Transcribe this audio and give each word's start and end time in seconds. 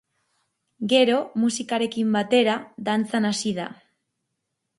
Gero, 0.93 1.17
musikarekin 1.41 2.15
batera, 2.17 2.57
dantzan 2.91 3.29
hasi 3.31 3.53
da. 3.61 3.69